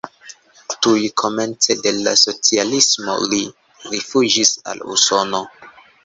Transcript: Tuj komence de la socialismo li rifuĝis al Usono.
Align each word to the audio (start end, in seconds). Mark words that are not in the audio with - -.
Tuj 0.85 0.99
komence 1.21 1.75
de 1.81 1.91
la 1.97 2.13
socialismo 2.21 3.17
li 3.33 3.41
rifuĝis 3.97 4.55
al 4.73 4.83
Usono. 4.97 5.43